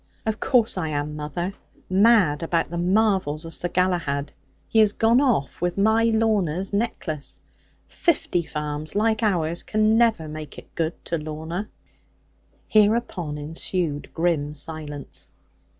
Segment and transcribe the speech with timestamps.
[0.25, 1.53] 'Of course I am, mother;
[1.87, 4.33] mad about the marvels of Sir Galahad.
[4.67, 7.39] He has gone off with my Lorna's necklace.
[7.87, 11.69] Fifty farms like ours can never make it good to Lorna.'
[12.67, 15.29] Hereupon ensued grim silence.